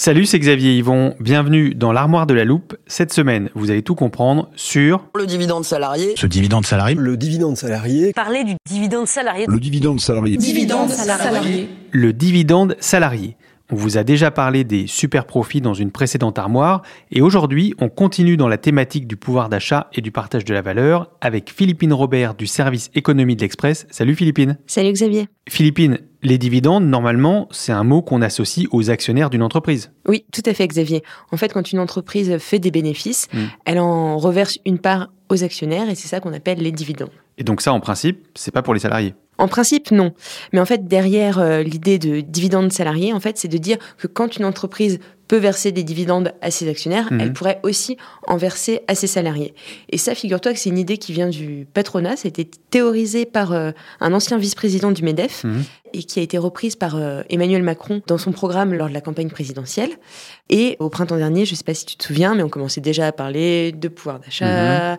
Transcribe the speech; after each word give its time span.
Salut, 0.00 0.24
c'est 0.24 0.38
Xavier 0.38 0.78
Yvon. 0.78 1.14
Bienvenue 1.20 1.74
dans 1.74 1.92
l'armoire 1.92 2.26
de 2.26 2.32
la 2.32 2.46
loupe. 2.46 2.74
Cette 2.86 3.12
semaine, 3.12 3.50
vous 3.54 3.70
allez 3.70 3.82
tout 3.82 3.94
comprendre 3.94 4.48
sur 4.56 5.04
Le 5.14 5.26
dividende 5.26 5.66
salarié. 5.66 6.14
Ce 6.16 6.26
dividende 6.26 6.64
salarié, 6.64 6.94
Le 6.94 7.18
dividende 7.18 7.58
salarié. 7.58 8.14
Parler 8.14 8.42
du 8.44 8.54
dividende 8.66 9.06
salarié. 9.06 9.44
le 9.46 9.60
dividende 9.60 10.00
salarié, 10.00 10.38
dividende 10.38 10.88
salarié. 10.88 11.68
le 11.90 12.14
dividende 12.14 12.76
salarié. 12.80 13.36
On 13.72 13.76
vous 13.76 13.98
a 13.98 14.02
déjà 14.02 14.32
parlé 14.32 14.64
des 14.64 14.88
super 14.88 15.26
profits 15.26 15.60
dans 15.60 15.74
une 15.74 15.92
précédente 15.92 16.38
armoire 16.40 16.82
et 17.12 17.22
aujourd'hui, 17.22 17.72
on 17.78 17.88
continue 17.88 18.36
dans 18.36 18.48
la 18.48 18.58
thématique 18.58 19.06
du 19.06 19.16
pouvoir 19.16 19.48
d'achat 19.48 19.88
et 19.92 20.00
du 20.00 20.10
partage 20.10 20.44
de 20.44 20.52
la 20.52 20.60
valeur 20.60 21.10
avec 21.20 21.50
Philippine 21.52 21.92
Robert 21.92 22.34
du 22.34 22.48
service 22.48 22.90
économie 22.94 23.36
de 23.36 23.42
l'Express. 23.42 23.86
Salut 23.90 24.16
Philippine. 24.16 24.58
Salut 24.66 24.92
Xavier. 24.92 25.28
Philippine, 25.48 25.98
les 26.22 26.36
dividendes, 26.36 26.84
normalement, 26.84 27.46
c'est 27.52 27.70
un 27.72 27.84
mot 27.84 28.02
qu'on 28.02 28.22
associe 28.22 28.66
aux 28.72 28.90
actionnaires 28.90 29.30
d'une 29.30 29.42
entreprise. 29.42 29.92
Oui, 30.08 30.24
tout 30.32 30.42
à 30.46 30.52
fait 30.54 30.66
Xavier. 30.66 31.04
En 31.30 31.36
fait, 31.36 31.52
quand 31.52 31.70
une 31.72 31.78
entreprise 31.78 32.38
fait 32.38 32.58
des 32.58 32.72
bénéfices, 32.72 33.28
Mm. 33.32 33.38
elle 33.66 33.78
en 33.78 34.18
reverse 34.18 34.58
une 34.66 34.80
part 34.80 35.12
aux 35.28 35.44
actionnaires 35.44 35.88
et 35.88 35.94
c'est 35.94 36.08
ça 36.08 36.18
qu'on 36.18 36.32
appelle 36.32 36.58
les 36.58 36.72
dividendes. 36.72 37.10
Et 37.38 37.44
donc 37.44 37.60
ça, 37.60 37.72
en 37.72 37.78
principe, 37.80 38.26
c'est 38.34 38.50
pas 38.50 38.62
pour 38.62 38.74
les 38.74 38.80
salariés. 38.80 39.14
En 39.40 39.48
principe, 39.48 39.90
non. 39.90 40.12
Mais 40.52 40.60
en 40.60 40.66
fait, 40.66 40.86
derrière 40.86 41.38
euh, 41.38 41.62
l'idée 41.62 41.98
de 41.98 42.20
dividendes 42.20 42.72
salariés, 42.72 43.12
en 43.12 43.20
fait, 43.20 43.38
c'est 43.38 43.48
de 43.48 43.58
dire 43.58 43.78
que 43.98 44.06
quand 44.06 44.36
une 44.36 44.44
entreprise 44.44 44.98
peut 45.28 45.36
verser 45.36 45.70
des 45.70 45.84
dividendes 45.84 46.32
à 46.42 46.50
ses 46.50 46.68
actionnaires, 46.68 47.06
Mhm. 47.12 47.20
elle 47.20 47.32
pourrait 47.32 47.60
aussi 47.62 47.96
en 48.26 48.36
verser 48.36 48.80
à 48.88 48.94
ses 48.96 49.06
salariés. 49.06 49.54
Et 49.88 49.96
ça, 49.96 50.14
figure-toi 50.16 50.52
que 50.52 50.58
c'est 50.58 50.70
une 50.70 50.78
idée 50.78 50.98
qui 50.98 51.12
vient 51.12 51.28
du 51.28 51.68
patronat. 51.72 52.16
Ça 52.16 52.26
a 52.26 52.28
été 52.30 52.44
théorisé 52.70 53.26
par 53.26 53.52
euh, 53.52 53.70
un 54.00 54.12
ancien 54.12 54.38
vice-président 54.38 54.90
du 54.90 55.02
MEDEF 55.04 55.44
Mhm. 55.44 55.62
et 55.94 56.02
qui 56.02 56.18
a 56.18 56.22
été 56.22 56.36
reprise 56.36 56.74
par 56.74 56.96
euh, 56.96 57.22
Emmanuel 57.30 57.62
Macron 57.62 58.02
dans 58.08 58.18
son 58.18 58.32
programme 58.32 58.74
lors 58.74 58.88
de 58.88 58.94
la 58.94 59.00
campagne 59.00 59.30
présidentielle. 59.30 59.90
Et 60.48 60.76
au 60.80 60.88
printemps 60.88 61.16
dernier, 61.16 61.44
je 61.46 61.52
ne 61.52 61.56
sais 61.56 61.64
pas 61.64 61.74
si 61.74 61.86
tu 61.86 61.94
te 61.96 62.04
souviens, 62.04 62.34
mais 62.34 62.42
on 62.42 62.48
commençait 62.48 62.80
déjà 62.80 63.06
à 63.06 63.12
parler 63.12 63.70
de 63.72 63.86
pouvoir 63.88 64.18
d'achat, 64.18 64.98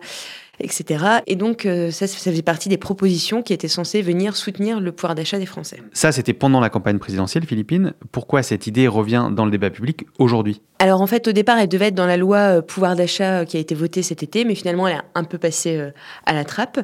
etc. 0.60 1.04
Et 1.26 1.36
donc, 1.36 1.66
euh, 1.66 1.90
ça, 1.90 2.06
ça 2.06 2.30
faisait 2.30 2.42
partie 2.42 2.68
des 2.68 2.76
propositions 2.76 3.42
qui 3.42 3.52
étaient 3.52 3.68
censées 3.68 4.02
venir 4.02 4.36
soutenir 4.36 4.80
le 4.80 4.92
pouvoir 4.92 5.14
d'achat 5.14 5.38
des 5.38 5.46
Français. 5.46 5.78
Ça, 5.92 6.12
c'était 6.12 6.32
pendant 6.32 6.60
la 6.60 6.70
campagne 6.70 6.98
présidentielle 6.98 7.44
philippine. 7.46 7.94
Pourquoi 8.12 8.42
cette 8.42 8.66
idée 8.66 8.88
revient 8.88 9.30
dans 9.32 9.44
le 9.44 9.50
débat 9.50 9.70
public 9.70 10.06
aujourd'hui? 10.18 10.60
Alors 10.78 11.00
en 11.00 11.06
fait, 11.06 11.28
au 11.28 11.32
départ, 11.32 11.58
elle 11.58 11.68
devait 11.68 11.88
être 11.88 11.94
dans 11.94 12.06
la 12.06 12.16
loi 12.16 12.38
euh, 12.38 12.62
pouvoir 12.62 12.96
d'achat 12.96 13.40
euh, 13.40 13.44
qui 13.44 13.56
a 13.56 13.60
été 13.60 13.74
votée 13.74 14.02
cet 14.02 14.22
été, 14.22 14.44
mais 14.44 14.54
finalement, 14.54 14.88
elle 14.88 14.98
a 14.98 15.04
un 15.14 15.24
peu 15.24 15.38
passé 15.38 15.90
à 16.26 16.32
la 16.32 16.44
trappe. 16.44 16.80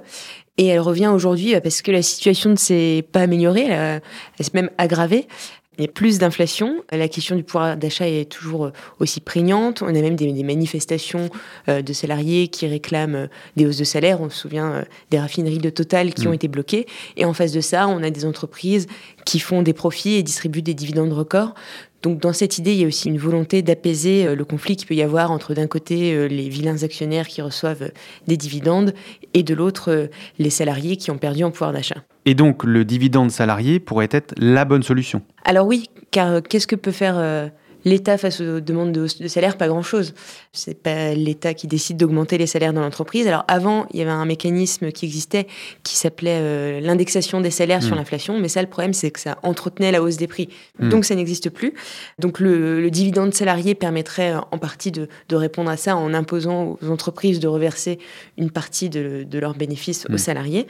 Et 0.57 0.67
elle 0.67 0.81
revient 0.81 1.07
aujourd'hui 1.07 1.55
parce 1.61 1.83
que 1.83 1.93
la 1.93 2.03
situation 2.03 2.51
ne 2.51 2.57
s'est 2.57 3.07
pas 3.13 3.21
améliorée, 3.21 3.67
elle, 3.67 4.03
elle 4.39 4.45
s'est 4.45 4.51
même 4.55 4.71
aggravée. 4.77 5.29
Il 5.79 5.85
y 5.85 5.89
a 5.89 5.91
plus 5.93 6.19
d'inflation. 6.19 6.83
La 6.91 7.07
question 7.07 7.37
du 7.37 7.45
pouvoir 7.45 7.77
d'achat 7.77 8.09
est 8.09 8.29
toujours 8.29 8.67
euh, 8.67 8.73
aussi 8.99 9.21
prégnante. 9.21 9.81
On 9.81 9.87
a 9.87 9.93
même 9.93 10.17
des, 10.17 10.33
des 10.33 10.43
manifestations 10.43 11.31
euh, 11.69 11.83
de 11.83 11.93
salariés 11.93 12.49
qui 12.49 12.67
réclament 12.67 13.15
euh, 13.15 13.27
des 13.57 13.65
hausses 13.65 13.77
de 13.77 13.85
salaire. 13.85 14.21
On 14.21 14.29
se 14.29 14.39
souvient 14.39 14.73
euh, 14.73 14.83
des 15.11 15.21
raffineries 15.21 15.59
de 15.59 15.71
Total 15.71 16.13
qui 16.13 16.27
Mm. 16.27 16.31
ont 16.31 16.33
été 16.33 16.49
bloquées. 16.49 16.87
Et 17.17 17.25
en 17.25 17.33
face 17.33 17.53
de 17.53 17.61
ça, 17.61 17.87
on 17.87 18.03
a 18.03 18.11
des 18.11 18.25
entreprises 18.25 18.89
qui 19.25 19.39
font 19.39 19.63
des 19.63 19.73
profits 19.73 20.15
et 20.15 20.25
distribuent 20.25 20.63
des 20.63 20.75
dividendes 20.75 21.13
records. 21.13 21.55
Donc 22.03 22.21
dans 22.21 22.33
cette 22.33 22.59
idée, 22.59 22.73
il 22.73 22.81
y 22.81 22.85
a 22.85 22.89
aussi 22.89 23.09
une 23.09 23.19
volonté 23.19 23.63
d'apaiser 23.63 24.35
le 24.35 24.45
conflit 24.45 24.77
qu'il 24.77 24.87
peut 24.87 24.95
y 24.95 25.03
avoir 25.03 25.31
entre 25.33 25.53
d'un 25.55 25.67
côté 25.67 26.29
les 26.29 26.49
vilains 26.49 26.85
actionnaires 26.85 27.27
qui 27.27 27.43
reçoivent 27.43 27.91
des 28.29 28.37
dividendes 28.37 28.95
et 29.35 29.43
de 29.43 29.53
l'autre 29.53 30.09
les 30.39 30.51
salariés 30.51 30.97
qui 30.97 31.11
ont 31.11 31.19
perdu 31.19 31.43
en 31.43 31.51
pouvoir 31.51 31.73
d'achat. 31.73 32.05
Et 32.29 32.35
donc, 32.35 32.63
le 32.63 32.85
dividende 32.85 33.31
salarié 33.31 33.81
pourrait 33.81 34.11
être 34.11 34.35
la 34.37 34.67
bonne 34.67 34.83
solution. 34.83 35.23
Alors 35.47 35.67
oui, 35.67 35.89
car 36.11 36.29
euh, 36.31 36.41
qu'est-ce 36.43 36.67
que 36.67 36.77
peut 36.77 36.93
faire 36.93 37.15
euh, 37.17 37.49
l'État 37.87 38.19
face 38.19 38.43
aux 38.43 38.61
demandes 38.61 38.93
de 38.93 39.07
de 39.19 39.29
salaire? 39.29 39.57
Pas 39.57 39.67
grand-chose. 39.67 40.13
C'est 40.53 40.75
pas 40.75 41.15
l'État 41.15 41.55
qui 41.55 41.67
décide 41.69 41.97
d'augmenter 41.97 42.37
les 42.37 42.47
salaires 42.47 42.75
dans 42.75 42.83
l'entreprise. 42.83 43.27
Alors 43.27 43.45
avant, 43.49 43.87
il 43.95 43.99
y 43.99 44.03
avait 44.03 44.11
un 44.11 44.27
mécanisme 44.27 44.93
qui 44.93 45.07
existait 45.07 45.47
qui 45.85 45.97
s'appelait 45.97 46.39
euh, 46.39 46.81
l'indexation 46.83 47.41
des 47.41 47.51
salaires 47.51 47.83
sur 47.83 47.95
Mm. 47.95 47.99
l'inflation, 48.01 48.39
mais 48.39 48.49
ça, 48.49 48.61
le 48.61 48.69
problème, 48.69 48.93
c'est 48.93 49.11
que 49.11 49.21
ça 49.21 49.39
entretenait 49.43 49.91
la 49.91 50.03
hausse 50.03 50.19
des 50.19 50.27
prix. 50.27 50.51
Mm. 50.81 50.91
Donc 50.91 51.07
ça 51.07 51.15
n'existe 51.15 51.49
plus. 51.49 51.73
Donc 52.19 52.41
le, 52.41 52.83
le 52.83 52.91
dividende 52.91 53.33
salarié 53.33 53.75
permettrait 53.75 54.35
en 54.35 54.59
partie 54.59 54.93
de, 54.93 55.09
de 55.31 55.37
répondre 55.37 55.71
à 55.71 55.79
ça 55.79 55.97
en 55.97 56.13
imposant 56.13 56.77
aux 56.83 56.91
entreprises 56.91 57.41
de 57.41 57.49
reverser 57.49 57.99
une 58.37 58.51
partie 58.51 58.91
de, 58.91 59.25
de 59.25 59.39
leurs 59.39 59.55
bénéfices 59.55 60.07
aux 60.13 60.19
salariés. 60.19 60.67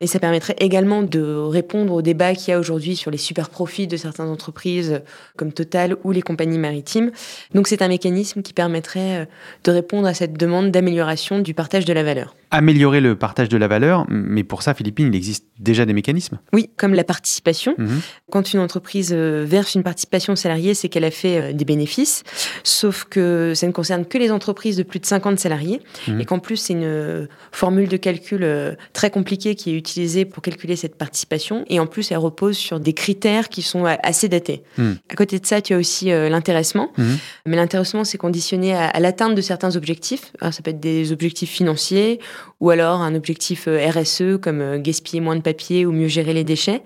Et 0.00 0.06
ça 0.06 0.18
permettrait 0.18 0.56
également 0.58 1.02
de 1.02 1.22
répondre 1.22 1.92
au 1.92 2.02
débat 2.02 2.34
qu'il 2.34 2.50
y 2.50 2.52
a 2.52 2.58
aujourd'hui 2.58 2.96
sur 2.96 3.10
les 3.10 3.18
super 3.18 3.48
profits 3.48 3.86
de 3.86 3.96
certaines 3.96 4.28
entreprises 4.28 4.92
euh, 4.92 4.98
comme 5.36 5.52
Total 5.52 5.96
ou 6.04 6.12
les 6.12 6.22
compagnies 6.22 6.58
maritimes. 6.58 7.10
Donc 7.54 7.68
c'est 7.68 7.82
un 7.82 7.88
mécanisme 7.88 8.42
qui 8.42 8.52
permettrait 8.52 9.22
euh, 9.22 9.24
de 9.64 9.70
répondre 9.70 10.06
à 10.06 10.14
cette 10.14 10.34
demande 10.34 10.70
d'amélioration 10.70 11.38
du 11.38 11.54
partage 11.54 11.84
de 11.84 11.92
la 11.92 12.02
valeur. 12.02 12.36
Améliorer 12.50 13.00
le 13.00 13.16
partage 13.16 13.48
de 13.48 13.56
la 13.56 13.68
valeur, 13.68 14.06
mais 14.08 14.44
pour 14.44 14.62
ça, 14.62 14.74
Philippine, 14.74 15.08
il 15.08 15.16
existe 15.16 15.46
déjà 15.58 15.84
des 15.84 15.92
mécanismes. 15.92 16.38
Oui, 16.52 16.70
comme 16.76 16.94
la 16.94 17.04
participation. 17.04 17.74
Mhm. 17.78 18.00
Quand 18.30 18.52
une 18.52 18.60
entreprise 18.60 19.12
euh, 19.12 19.44
verse 19.46 19.74
une 19.74 19.82
participation 19.82 20.34
aux 20.34 20.36
salariés, 20.36 20.74
c'est 20.74 20.88
qu'elle 20.88 21.04
a 21.04 21.10
fait 21.10 21.54
des 21.54 21.64
bénéfices. 21.64 22.22
Sauf 22.62 23.04
que 23.04 23.52
ça 23.54 23.66
ne 23.66 23.72
concerne 23.72 24.04
que 24.04 24.18
les 24.18 24.30
entreprises 24.30 24.76
de 24.76 24.82
plus 24.82 25.00
de 25.00 25.06
50 25.06 25.38
salariés. 25.38 25.80
Mhm. 26.08 26.20
Et 26.20 26.24
qu'en 26.24 26.38
plus, 26.38 26.56
c'est 26.56 26.74
une 26.74 27.28
formule 27.50 27.88
de 27.88 27.96
calcul 27.96 28.76
très 28.92 29.10
compliquée 29.10 29.54
qui 29.54 29.70
est 29.70 29.76
utilisée 29.86 30.24
pour 30.24 30.42
calculer 30.42 30.74
cette 30.74 30.96
participation. 30.96 31.64
Et 31.68 31.78
en 31.78 31.86
plus, 31.86 32.10
elle 32.10 32.18
repose 32.18 32.56
sur 32.56 32.80
des 32.80 32.92
critères 32.92 33.48
qui 33.48 33.62
sont 33.62 33.86
euh, 33.86 33.94
assez 34.02 34.28
datés. 34.28 34.62
Mhm. 34.78 34.98
À 35.08 35.14
côté 35.14 35.38
de 35.38 35.46
ça, 35.46 35.60
tu 35.60 35.74
as 35.74 35.78
aussi 35.78 36.10
euh, 36.10 36.28
l'intéressement. 36.28 36.92
Mhm. 36.98 37.18
Mais 37.46 37.56
l'intéressement, 37.56 38.02
c'est 38.02 38.18
conditionné 38.18 38.74
à, 38.74 38.88
à 38.88 39.00
l'atteinte 39.00 39.34
de 39.34 39.40
certains 39.40 39.76
objectifs. 39.76 40.32
Alors, 40.40 40.52
ça 40.52 40.62
peut 40.62 40.72
être 40.72 40.80
des 40.80 41.12
objectifs 41.12 41.50
financiers 41.50 42.18
ou 42.58 42.70
alors 42.70 43.00
un 43.00 43.14
objectif 43.14 43.68
euh, 43.68 43.88
RSE 43.90 44.40
comme 44.42 44.78
gaspiller 44.78 45.20
moins 45.20 45.36
de 45.36 45.42
papier 45.42 45.86
ou 45.86 45.92
mieux 45.92 46.08
gérer 46.08 46.32
les 46.32 46.44
déchets. 46.44 46.82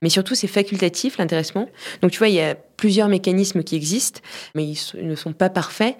Mais 0.00 0.08
surtout, 0.08 0.34
c'est 0.34 0.46
facultatif, 0.46 1.18
l'intéressement. 1.18 1.68
Donc, 2.00 2.12
tu 2.12 2.18
vois, 2.18 2.28
il 2.28 2.34
y 2.34 2.40
a 2.40 2.54
plusieurs 2.54 3.08
mécanismes 3.08 3.62
qui 3.62 3.74
existent, 3.74 4.20
mais 4.54 4.64
ils 4.64 5.06
ne 5.06 5.16
sont 5.16 5.32
pas 5.32 5.50
parfaits. 5.50 5.96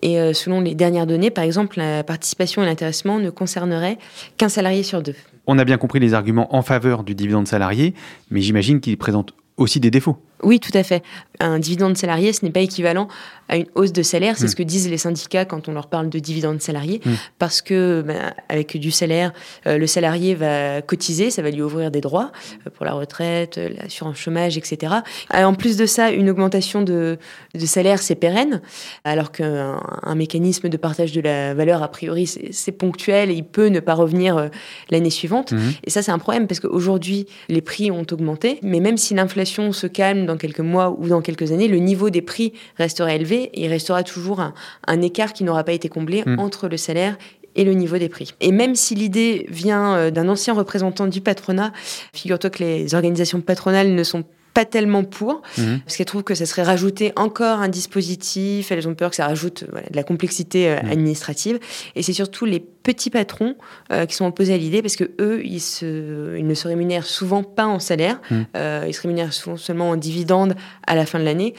Et 0.00 0.32
selon 0.32 0.62
les 0.62 0.74
dernières 0.74 1.06
données, 1.06 1.30
par 1.30 1.44
exemple, 1.44 1.78
la 1.78 2.02
participation 2.04 2.62
et 2.62 2.66
l'intéressement 2.66 3.18
ne 3.18 3.28
concerneraient 3.28 3.98
qu'un 4.38 4.48
salarié 4.48 4.82
sur 4.82 5.02
deux. 5.02 5.14
On 5.46 5.58
a 5.58 5.64
bien 5.64 5.78
compris 5.78 5.98
les 5.98 6.14
arguments 6.14 6.54
en 6.54 6.62
faveur 6.62 7.02
du 7.02 7.14
dividende 7.14 7.48
salarié, 7.48 7.94
mais 8.30 8.40
j'imagine 8.40 8.80
qu'il 8.80 8.96
présente 8.96 9.34
aussi 9.56 9.80
des 9.80 9.90
défauts. 9.90 10.18
Oui, 10.42 10.60
tout 10.60 10.76
à 10.76 10.82
fait. 10.82 11.02
Un 11.40 11.58
dividende 11.58 11.96
salarié, 11.96 12.32
ce 12.32 12.44
n'est 12.44 12.50
pas 12.50 12.60
équivalent 12.60 13.08
à 13.48 13.56
une 13.56 13.66
hausse 13.74 13.92
de 13.92 14.02
salaire. 14.02 14.36
C'est 14.38 14.44
Mm. 14.46 14.48
ce 14.48 14.56
que 14.56 14.62
disent 14.62 14.88
les 14.88 14.98
syndicats 14.98 15.44
quand 15.44 15.68
on 15.68 15.72
leur 15.72 15.88
parle 15.88 16.08
de 16.08 16.18
dividende 16.18 16.60
salarié. 16.60 17.00
Mm. 17.04 17.10
Parce 17.38 17.62
que, 17.62 18.02
ben, 18.06 18.32
avec 18.48 18.76
du 18.76 18.90
salaire, 18.90 19.32
euh, 19.66 19.78
le 19.78 19.86
salarié 19.86 20.34
va 20.34 20.82
cotiser, 20.82 21.30
ça 21.30 21.42
va 21.42 21.50
lui 21.50 21.62
ouvrir 21.62 21.90
des 21.90 22.00
droits 22.00 22.32
euh, 22.66 22.70
pour 22.70 22.86
la 22.86 22.92
retraite, 22.92 23.58
euh, 23.58 23.68
l'assurance 23.76 24.16
chômage, 24.16 24.56
etc. 24.56 24.94
En 25.32 25.54
plus 25.54 25.76
de 25.76 25.86
ça, 25.86 26.10
une 26.10 26.30
augmentation 26.30 26.82
de, 26.82 27.18
de 27.54 27.66
salaire, 27.66 28.00
c'est 28.00 28.14
pérenne. 28.14 28.60
Alors 29.04 29.32
qu'un 29.32 29.80
un 30.02 30.14
mécanisme 30.14 30.68
de 30.68 30.76
partage 30.76 31.12
de 31.12 31.20
la 31.20 31.54
valeur, 31.54 31.82
a 31.82 31.88
priori, 31.88 32.26
c'est 32.26 32.72
ponctuel 32.72 33.30
et 33.30 33.34
il 33.34 33.44
peut 33.44 33.66
ne 33.68 33.80
pas 33.80 33.94
revenir 33.94 34.50
l'année 34.90 35.10
suivante. 35.10 35.52
Mhm. 35.52 35.72
Et 35.84 35.90
ça, 35.90 36.02
c'est 36.02 36.10
un 36.12 36.18
problème 36.18 36.46
parce 36.46 36.60
qu'aujourd'hui, 36.60 37.26
les 37.48 37.60
prix 37.60 37.90
ont 37.90 38.06
augmenté, 38.10 38.58
mais 38.62 38.80
même 38.80 38.96
si 38.96 39.14
l'inflation 39.14 39.72
se 39.72 39.86
calme 39.86 40.26
dans 40.26 40.31
quelques 40.36 40.60
mois 40.60 40.94
ou 40.98 41.08
dans 41.08 41.20
quelques 41.20 41.52
années, 41.52 41.68
le 41.68 41.78
niveau 41.78 42.10
des 42.10 42.22
prix 42.22 42.52
restera 42.76 43.14
élevé 43.14 43.50
et 43.54 43.64
il 43.64 43.68
restera 43.68 44.02
toujours 44.02 44.40
un, 44.40 44.54
un 44.86 45.00
écart 45.02 45.32
qui 45.32 45.44
n'aura 45.44 45.64
pas 45.64 45.72
été 45.72 45.88
comblé 45.88 46.22
Mm. 46.26 46.38
entre 46.38 46.68
le 46.68 46.76
salaire 46.76 47.16
et 47.54 47.64
le 47.64 47.72
niveau 47.74 47.98
des 47.98 48.08
prix. 48.08 48.34
Et 48.40 48.52
même 48.52 48.74
si 48.74 48.94
l'idée 48.94 49.46
vient 49.50 49.94
euh, 49.94 50.10
d'un 50.10 50.28
ancien 50.28 50.54
représentant 50.54 51.06
du 51.06 51.20
patronat, 51.20 51.72
figure-toi 52.14 52.50
que 52.50 52.62
les 52.62 52.94
organisations 52.94 53.40
patronales 53.40 53.94
ne 53.94 54.02
sont 54.04 54.22
pas 54.22 54.28
tellement 54.64 55.04
pour, 55.04 55.42
Mhm. 55.58 55.80
parce 55.84 55.96
qu'elles 55.96 56.06
trouvent 56.06 56.22
que 56.24 56.34
ça 56.34 56.46
serait 56.46 56.62
rajouter 56.62 57.12
encore 57.16 57.58
un 57.60 57.68
dispositif, 57.68 58.70
elles 58.72 58.86
ont 58.88 58.94
peur 58.94 59.10
que 59.10 59.16
ça 59.16 59.26
rajoute 59.26 59.64
voilà, 59.70 59.86
de 59.90 59.96
la 59.96 60.02
complexité 60.02 60.68
euh, 60.68 60.76
Mm. 60.82 60.90
administrative. 60.90 61.58
Et 61.96 62.02
c'est 62.02 62.12
surtout 62.12 62.44
les 62.44 62.60
petits 62.60 63.10
patrons 63.10 63.54
euh, 63.92 64.06
qui 64.06 64.14
sont 64.14 64.26
opposés 64.26 64.52
à 64.54 64.56
l'idée, 64.58 64.82
parce 64.82 64.96
que 64.96 65.10
eux, 65.20 65.40
ils, 65.44 65.60
se, 65.60 66.36
ils 66.36 66.46
ne 66.46 66.54
se 66.54 66.68
rémunèrent 66.68 67.06
souvent 67.06 67.42
pas 67.42 67.66
en 67.66 67.78
salaire, 67.78 68.20
Mm. 68.30 68.34
euh, 68.56 68.84
ils 68.88 68.94
se 68.94 69.00
rémunèrent 69.02 69.32
souvent 69.32 69.56
seulement 69.56 69.90
en 69.90 69.96
dividendes 69.96 70.54
à 70.86 70.94
la 70.96 71.06
fin 71.06 71.18
de 71.18 71.24
l'année. 71.24 71.54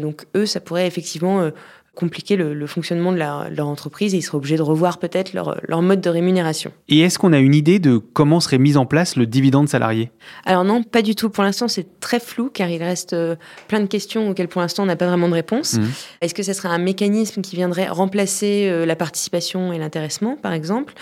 Donc 0.00 0.26
eux, 0.36 0.46
ça 0.46 0.60
pourrait 0.60 0.86
effectivement 0.86 1.50
compliquer 1.94 2.36
le, 2.36 2.54
le 2.54 2.66
fonctionnement 2.66 3.10
de 3.10 3.18
leur, 3.18 3.50
leur 3.50 3.66
entreprise 3.66 4.14
et 4.14 4.18
ils 4.18 4.22
seraient 4.22 4.36
obligés 4.36 4.56
de 4.56 4.62
revoir 4.62 4.98
peut-être 4.98 5.32
leur, 5.32 5.60
leur 5.66 5.82
mode 5.82 6.00
de 6.00 6.08
rémunération. 6.08 6.70
Et 6.88 7.00
est-ce 7.00 7.18
qu'on 7.18 7.32
a 7.32 7.38
une 7.38 7.54
idée 7.54 7.80
de 7.80 7.98
comment 7.98 8.38
serait 8.38 8.58
mis 8.58 8.76
en 8.76 8.86
place 8.86 9.16
le 9.16 9.26
dividende 9.26 9.68
salarié? 9.68 10.12
Alors 10.44 10.62
non, 10.62 10.84
pas 10.84 11.02
du 11.02 11.14
tout. 11.16 11.28
Pour 11.28 11.42
l'instant, 11.42 11.66
c'est 11.66 11.98
très 12.00 12.20
flou 12.20 12.50
car 12.52 12.68
il 12.68 12.82
reste 12.82 13.14
euh, 13.14 13.34
plein 13.66 13.80
de 13.80 13.86
questions 13.86 14.30
auxquelles 14.30 14.48
pour 14.48 14.60
l'instant 14.60 14.84
on 14.84 14.86
n'a 14.86 14.96
pas 14.96 15.08
vraiment 15.08 15.28
de 15.28 15.34
réponse. 15.34 15.74
Mhm. 15.74 15.90
Est-ce 16.20 16.34
que 16.34 16.42
ce 16.42 16.52
serait 16.52 16.68
un 16.68 16.78
mécanisme 16.78 17.42
qui 17.42 17.56
viendrait 17.56 17.88
remplacer 17.88 18.68
euh, 18.68 18.86
la 18.86 18.94
participation 18.94 19.72
et 19.72 19.78
l'intéressement, 19.78 20.36
par 20.36 20.52
exemple? 20.52 20.94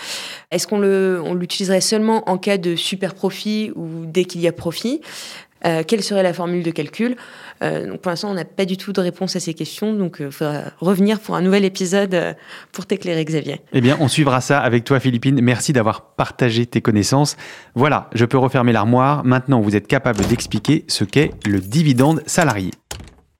Est-ce 0.51 0.65
qu'on 0.65 0.79
l'utiliserait 1.33 1.81
seulement 1.81 2.27
en 2.29 2.37
cas 2.37 2.57
de 2.57 2.75
super 2.75 3.13
profit 3.13 3.71
ou 3.75 4.05
dès 4.05 4.25
qu'il 4.25 4.41
y 4.41 4.47
a 4.47 4.51
profit? 4.51 5.01
Euh, 5.67 5.83
quelle 5.85 6.03
serait 6.03 6.23
la 6.23 6.33
formule 6.33 6.63
de 6.63 6.71
calcul 6.71 7.15
Euh, 7.63 7.87
donc 7.87 8.01
Pour 8.01 8.11
l'instant, 8.11 8.29
on 8.29 8.35
n'a 8.35 8.45
pas 8.45 8.65
du 8.65 8.77
tout 8.77 8.93
de 8.93 9.01
réponse 9.01 9.35
à 9.35 9.39
ces 9.39 9.53
questions, 9.53 9.93
donc 9.93 10.17
il 10.19 10.31
faudra 10.31 10.65
revenir 10.79 11.19
pour 11.19 11.35
un 11.35 11.41
nouvel 11.41 11.65
épisode 11.65 12.13
euh, 12.13 12.33
pour 12.71 12.85
t'éclairer, 12.85 13.25
Xavier. 13.25 13.61
Eh 13.73 13.81
bien, 13.81 13.97
on 13.99 14.07
suivra 14.07 14.41
ça 14.41 14.59
avec 14.59 14.83
toi, 14.83 14.99
Philippine. 14.99 15.41
Merci 15.41 15.73
d'avoir 15.73 16.01
partagé 16.15 16.65
tes 16.67 16.81
connaissances. 16.81 17.35
Voilà, 17.73 18.09
je 18.13 18.25
peux 18.25 18.37
refermer 18.37 18.73
l'armoire. 18.73 19.23
Maintenant, 19.25 19.59
vous 19.59 19.75
êtes 19.75 19.87
capable 19.87 20.23
d'expliquer 20.27 20.85
ce 20.87 21.03
qu'est 21.03 21.31
le 21.45 21.59
dividende 21.59 22.21
salarié. 22.27 22.71